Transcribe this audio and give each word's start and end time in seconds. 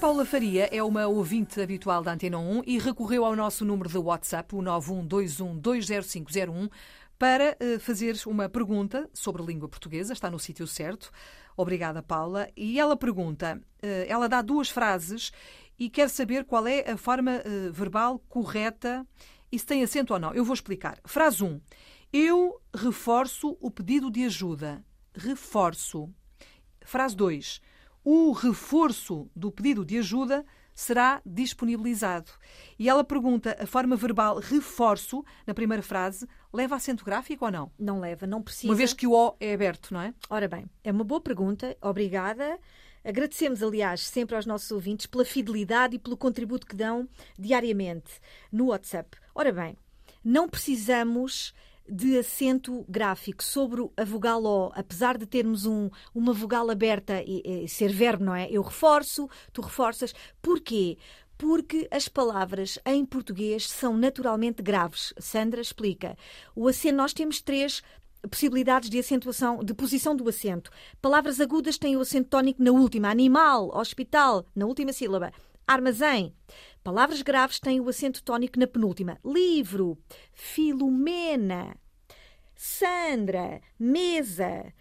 Paula 0.00 0.24
Faria 0.24 0.66
é 0.72 0.82
uma 0.82 1.06
ouvinte 1.06 1.60
habitual 1.60 2.02
da 2.02 2.14
Antena 2.14 2.38
1 2.38 2.62
e 2.66 2.78
recorreu 2.78 3.22
ao 3.22 3.36
nosso 3.36 3.66
número 3.66 3.90
de 3.90 3.98
WhatsApp, 3.98 4.56
o 4.56 4.60
912120501, 4.60 6.70
para 7.18 7.54
uh, 7.60 7.78
fazer 7.78 8.18
uma 8.26 8.48
pergunta 8.48 9.10
sobre 9.12 9.42
língua 9.42 9.68
portuguesa. 9.68 10.14
Está 10.14 10.30
no 10.30 10.38
sítio 10.38 10.66
certo. 10.66 11.10
Obrigada, 11.54 12.02
Paula. 12.02 12.48
E 12.56 12.80
ela 12.80 12.96
pergunta: 12.96 13.60
uh, 13.60 13.86
ela 14.08 14.26
dá 14.26 14.40
duas 14.40 14.70
frases 14.70 15.32
e 15.78 15.90
quer 15.90 16.08
saber 16.08 16.46
qual 16.46 16.66
é 16.66 16.90
a 16.90 16.96
forma 16.96 17.42
uh, 17.44 17.70
verbal 17.70 18.18
correta 18.26 19.06
e 19.52 19.58
se 19.58 19.66
tem 19.66 19.82
acento 19.82 20.14
ou 20.14 20.18
não. 20.18 20.32
Eu 20.32 20.46
vou 20.46 20.54
explicar. 20.54 20.98
Frase 21.04 21.44
1. 21.44 21.60
Eu 22.10 22.58
reforço 22.74 23.54
o 23.60 23.70
pedido 23.70 24.10
de 24.10 24.24
ajuda. 24.24 24.82
Reforço. 25.14 26.08
Frase 26.86 27.14
2. 27.14 27.60
O 28.04 28.32
reforço 28.32 29.30
do 29.34 29.50
pedido 29.50 29.84
de 29.84 29.98
ajuda 29.98 30.44
será 30.74 31.20
disponibilizado. 31.24 32.30
E 32.78 32.88
ela 32.88 33.04
pergunta: 33.04 33.56
a 33.60 33.66
forma 33.66 33.96
verbal 33.96 34.38
reforço, 34.38 35.24
na 35.46 35.52
primeira 35.52 35.82
frase, 35.82 36.26
leva 36.52 36.76
acento 36.76 37.04
gráfico 37.04 37.44
ou 37.44 37.50
não? 37.50 37.70
Não 37.78 38.00
leva, 38.00 38.26
não 38.26 38.42
precisa. 38.42 38.72
Uma 38.72 38.76
vez 38.76 38.92
que 38.92 39.06
o 39.06 39.12
O 39.12 39.36
é 39.38 39.52
aberto, 39.52 39.92
não 39.92 40.00
é? 40.00 40.14
Ora 40.30 40.48
bem, 40.48 40.66
é 40.82 40.90
uma 40.90 41.04
boa 41.04 41.20
pergunta, 41.20 41.76
obrigada. 41.82 42.58
Agradecemos, 43.04 43.62
aliás, 43.62 44.06
sempre 44.06 44.36
aos 44.36 44.44
nossos 44.44 44.70
ouvintes 44.70 45.06
pela 45.06 45.24
fidelidade 45.24 45.96
e 45.96 45.98
pelo 45.98 46.16
contributo 46.16 46.66
que 46.66 46.76
dão 46.76 47.08
diariamente 47.38 48.20
no 48.52 48.66
WhatsApp. 48.66 49.16
Ora 49.34 49.52
bem, 49.52 49.76
não 50.22 50.48
precisamos 50.48 51.54
de 51.90 52.18
acento 52.18 52.84
gráfico 52.88 53.42
sobre 53.42 53.88
a 53.96 54.04
vogal 54.04 54.44
O, 54.44 54.72
apesar 54.74 55.18
de 55.18 55.26
termos 55.26 55.66
um, 55.66 55.90
uma 56.14 56.32
vogal 56.32 56.70
aberta 56.70 57.22
e, 57.26 57.42
e 57.44 57.68
ser 57.68 57.92
verbo, 57.92 58.24
não 58.24 58.34
é? 58.34 58.48
Eu 58.50 58.62
reforço, 58.62 59.28
tu 59.52 59.60
reforças. 59.60 60.14
Porquê? 60.40 60.96
porque 61.36 61.88
as 61.90 62.06
palavras 62.06 62.78
em 62.84 63.02
português 63.02 63.66
são 63.66 63.96
naturalmente 63.96 64.62
graves. 64.62 65.14
Sandra 65.18 65.62
explica. 65.62 66.14
O 66.54 66.68
acento, 66.68 66.98
nós 66.98 67.14
temos 67.14 67.40
três 67.40 67.82
possibilidades 68.28 68.90
de 68.90 68.98
acentuação, 68.98 69.64
de 69.64 69.72
posição 69.72 70.14
do 70.14 70.28
acento. 70.28 70.70
Palavras 71.00 71.40
agudas 71.40 71.78
têm 71.78 71.96
o 71.96 72.00
acento 72.00 72.28
tónico 72.28 72.62
na 72.62 72.70
última, 72.70 73.08
animal, 73.08 73.74
hospital, 73.74 74.44
na 74.54 74.66
última 74.66 74.92
sílaba. 74.92 75.32
Armazém. 75.66 76.34
Palavras 76.82 77.20
graves 77.22 77.60
têm 77.60 77.80
o 77.80 77.88
acento 77.88 78.22
tónico 78.22 78.58
na 78.58 78.66
penúltima. 78.66 79.18
Livro, 79.24 79.98
Filomena, 80.32 81.76
Sandra, 82.54 83.60
mesa, 83.78 84.72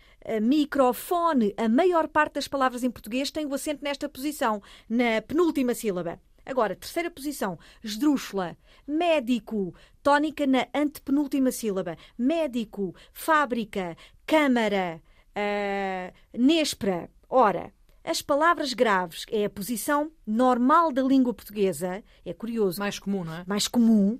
microfone. 0.41 1.53
A 1.57 1.67
maior 1.69 2.07
parte 2.07 2.33
das 2.33 2.47
palavras 2.47 2.83
em 2.83 2.91
português 2.91 3.31
tem 3.31 3.45
o 3.45 3.53
acento 3.53 3.83
nesta 3.83 4.09
posição, 4.09 4.61
na 4.89 5.21
penúltima 5.21 5.73
sílaba. 5.73 6.19
Agora, 6.45 6.75
terceira 6.75 7.11
posição, 7.11 7.59
esdrúxula, 7.83 8.57
médico, 8.87 9.73
tónica 10.01 10.47
na 10.47 10.67
antepenúltima 10.73 11.51
sílaba, 11.51 11.95
médico, 12.17 12.95
fábrica, 13.13 13.95
câmara, 14.25 15.01
uh, 15.35 16.37
nespra. 16.37 17.09
Ora, 17.29 17.71
as 18.09 18.23
palavras 18.23 18.73
graves 18.73 19.23
é 19.29 19.45
a 19.45 19.49
posição 19.51 20.11
normal 20.25 20.91
da 20.91 21.03
língua 21.03 21.31
portuguesa, 21.31 22.03
é 22.25 22.33
curioso. 22.33 22.79
Mais 22.79 22.97
comum, 22.97 23.23
não 23.23 23.35
é? 23.35 23.43
Mais 23.45 23.67
comum. 23.67 24.19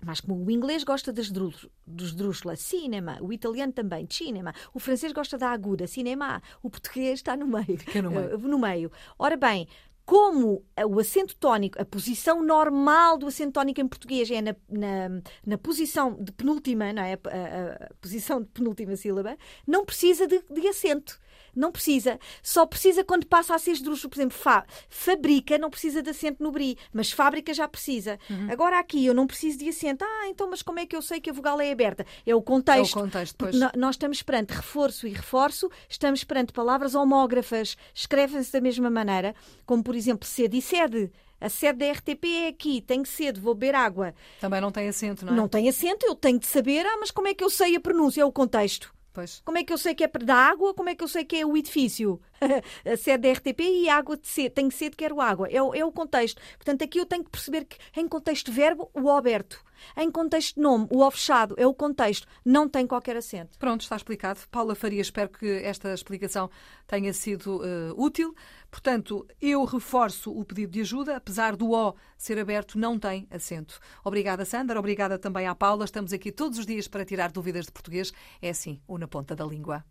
Mais 0.00 0.20
comum. 0.20 0.44
O 0.44 0.50
inglês 0.52 0.84
gosta 0.84 1.12
das 1.12 1.28
dos 1.28 2.14
drúxula, 2.14 2.54
cinema. 2.54 3.18
O 3.20 3.32
italiano 3.32 3.72
também, 3.72 4.06
cinema. 4.08 4.54
O 4.72 4.78
francês 4.78 5.12
gosta 5.12 5.36
da 5.36 5.50
aguda, 5.50 5.88
cinema. 5.88 6.40
O 6.62 6.70
português 6.70 7.14
está 7.18 7.36
no 7.36 7.48
meio. 7.48 7.76
Fica 7.82 8.00
no 8.00 8.12
meio. 8.12 8.38
no 8.38 8.56
meio. 8.56 8.92
Ora 9.18 9.36
bem, 9.36 9.66
como 10.06 10.64
o 10.86 11.00
acento 11.00 11.34
tónico, 11.34 11.82
a 11.82 11.84
posição 11.84 12.40
normal 12.40 13.18
do 13.18 13.26
acento 13.26 13.54
tónico 13.54 13.80
em 13.80 13.88
português 13.88 14.30
é 14.30 14.40
na, 14.40 14.54
na, 14.68 15.20
na 15.44 15.58
posição 15.58 16.14
de 16.14 16.30
penúltima, 16.30 16.92
não 16.92 17.02
é? 17.02 17.14
A, 17.14 17.16
a, 17.16 17.86
a, 17.86 17.94
posição 18.00 18.40
de 18.40 18.46
penúltima 18.46 18.94
sílaba, 18.94 19.36
não 19.66 19.84
precisa 19.84 20.28
de, 20.28 20.40
de 20.48 20.68
acento. 20.68 21.18
Não 21.58 21.72
precisa. 21.72 22.18
Só 22.42 22.64
precisa 22.64 23.02
quando 23.02 23.26
passa 23.26 23.54
a 23.54 23.58
ser 23.58 23.72
esdrúxulo. 23.72 24.10
Por 24.10 24.18
exemplo, 24.18 24.38
fa 24.38 24.64
fabrica 24.88 25.58
não 25.58 25.70
precisa 25.70 26.02
de 26.02 26.10
acento 26.10 26.42
no 26.42 26.52
bri, 26.52 26.78
mas 26.92 27.10
fábrica 27.10 27.52
já 27.52 27.66
precisa. 27.66 28.18
Uhum. 28.30 28.50
Agora 28.50 28.78
aqui 28.78 29.04
eu 29.04 29.12
não 29.12 29.26
preciso 29.26 29.58
de 29.58 29.68
acento. 29.68 30.04
Ah, 30.04 30.28
então, 30.28 30.48
mas 30.48 30.62
como 30.62 30.78
é 30.78 30.86
que 30.86 30.94
eu 30.94 31.02
sei 31.02 31.20
que 31.20 31.30
a 31.30 31.32
vogal 31.32 31.60
é 31.60 31.72
aberta? 31.72 32.06
É 32.24 32.34
o 32.34 32.40
contexto. 32.40 32.96
É 32.96 33.00
o 33.00 33.04
contexto, 33.04 33.34
pois. 33.36 33.56
Nós 33.76 33.96
estamos 33.96 34.22
perante 34.22 34.50
reforço 34.50 35.06
e 35.06 35.12
reforço, 35.12 35.68
estamos 35.88 36.22
perante 36.22 36.52
palavras 36.52 36.94
homógrafas, 36.94 37.76
escrevem-se 37.92 38.52
da 38.52 38.60
mesma 38.60 38.88
maneira, 38.88 39.34
como 39.66 39.82
por 39.82 39.96
exemplo 39.96 40.28
sede 40.28 40.58
e 40.58 40.62
sede. 40.62 41.10
A 41.40 41.48
sede 41.48 41.78
da 41.78 41.92
RTP 41.92 42.24
é 42.24 42.48
aqui, 42.48 42.80
tenho 42.80 43.06
sede, 43.06 43.40
vou 43.40 43.54
beber 43.54 43.74
água. 43.74 44.14
Também 44.40 44.60
não 44.60 44.72
tem 44.72 44.88
acento, 44.88 45.24
não 45.24 45.32
é? 45.32 45.36
Não 45.36 45.48
tem 45.48 45.68
acento, 45.68 46.04
eu 46.04 46.14
tenho 46.14 46.38
de 46.38 46.46
saber, 46.46 46.84
ah, 46.84 46.96
mas 46.98 47.12
como 47.12 47.28
é 47.28 47.34
que 47.34 47.44
eu 47.44 47.50
sei 47.50 47.76
a 47.76 47.80
pronúncia? 47.80 48.22
É 48.22 48.24
o 48.24 48.32
contexto. 48.32 48.92
Pois. 49.18 49.42
Como 49.44 49.58
é 49.58 49.64
que 49.64 49.72
eu 49.72 49.78
sei 49.78 49.96
que 49.96 50.04
é 50.04 50.06
da 50.06 50.36
água? 50.36 50.72
Como 50.72 50.90
é 50.90 50.94
que 50.94 51.02
eu 51.02 51.08
sei 51.08 51.24
que 51.24 51.34
é 51.34 51.44
o 51.44 51.56
edifício? 51.56 52.20
a 52.86 52.96
sede 52.96 53.26
da 53.26 53.32
RTP 53.32 53.60
e 53.62 53.88
água 53.88 54.16
de 54.16 54.28
sede. 54.28 54.50
Tenho 54.50 54.70
sede, 54.70 54.94
quero 54.94 55.20
água. 55.20 55.48
É 55.50 55.60
o, 55.60 55.74
é 55.74 55.84
o 55.84 55.90
contexto. 55.90 56.40
Portanto, 56.56 56.84
aqui 56.84 57.00
eu 57.00 57.04
tenho 57.04 57.24
que 57.24 57.30
perceber 57.30 57.64
que 57.64 57.76
em 57.96 58.06
contexto 58.06 58.52
verbo, 58.52 58.88
o 58.94 59.10
aberto. 59.10 59.60
Em 59.96 60.10
contexto 60.10 60.60
nome, 60.60 60.86
o 60.90 61.02
O 61.02 61.10
fechado. 61.10 61.54
É 61.58 61.66
o 61.66 61.74
contexto. 61.74 62.26
Não 62.44 62.68
tem 62.68 62.86
qualquer 62.86 63.16
acento. 63.16 63.58
Pronto, 63.58 63.82
está 63.82 63.96
explicado. 63.96 64.40
Paula 64.50 64.74
Faria, 64.74 65.00
espero 65.00 65.28
que 65.28 65.46
esta 65.46 65.92
explicação 65.92 66.50
tenha 66.86 67.12
sido 67.12 67.58
uh, 67.58 68.02
útil. 68.02 68.34
Portanto, 68.70 69.26
eu 69.40 69.64
reforço 69.64 70.30
o 70.30 70.44
pedido 70.44 70.72
de 70.72 70.80
ajuda, 70.80 71.16
apesar 71.16 71.56
do 71.56 71.70
O 71.70 71.94
ser 72.16 72.38
aberto, 72.38 72.78
não 72.78 72.98
tem 72.98 73.26
acento. 73.30 73.78
Obrigada, 74.04 74.44
Sandra. 74.44 74.78
Obrigada 74.78 75.18
também 75.18 75.46
à 75.46 75.54
Paula. 75.54 75.84
Estamos 75.84 76.12
aqui 76.12 76.30
todos 76.30 76.58
os 76.58 76.66
dias 76.66 76.86
para 76.86 77.04
tirar 77.04 77.32
dúvidas 77.32 77.66
de 77.66 77.72
português. 77.72 78.12
É 78.42 78.50
assim, 78.50 78.80
o 78.86 78.98
na 78.98 79.08
ponta 79.08 79.34
da 79.34 79.44
língua. 79.44 79.84